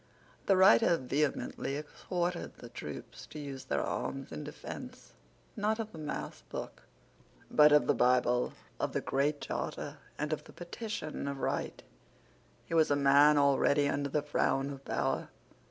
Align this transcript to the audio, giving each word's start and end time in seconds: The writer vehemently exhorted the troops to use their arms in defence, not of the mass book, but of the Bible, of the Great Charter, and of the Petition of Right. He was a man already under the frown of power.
The 0.47 0.57
writer 0.57 0.97
vehemently 0.97 1.75
exhorted 1.75 2.55
the 2.55 2.69
troops 2.69 3.27
to 3.27 3.37
use 3.37 3.65
their 3.65 3.83
arms 3.83 4.31
in 4.31 4.43
defence, 4.43 5.13
not 5.55 5.77
of 5.77 5.91
the 5.91 5.99
mass 5.99 6.41
book, 6.49 6.81
but 7.51 7.71
of 7.71 7.85
the 7.85 7.93
Bible, 7.93 8.53
of 8.79 8.93
the 8.93 9.01
Great 9.01 9.39
Charter, 9.41 9.97
and 10.17 10.33
of 10.33 10.45
the 10.45 10.53
Petition 10.53 11.27
of 11.27 11.37
Right. 11.37 11.83
He 12.65 12.73
was 12.73 12.89
a 12.89 12.95
man 12.95 13.37
already 13.37 13.87
under 13.87 14.09
the 14.09 14.23
frown 14.23 14.71
of 14.71 14.83
power. 14.85 15.29